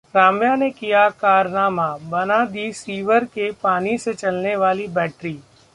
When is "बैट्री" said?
4.87-5.39